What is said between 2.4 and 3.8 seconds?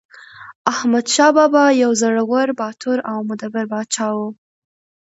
باتور او مدبر